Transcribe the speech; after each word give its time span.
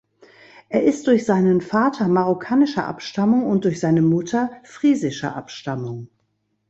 Er 0.69 0.83
ist 0.83 1.05
durch 1.05 1.25
seinen 1.27 1.61
Vater 1.61 2.07
marokkanischer 2.07 2.87
Abstammung 2.87 3.45
und 3.45 3.65
durch 3.65 3.79
seine 3.79 4.01
Mutter 4.01 4.49
friesischer 4.63 5.35
Abstammung. 5.35 6.09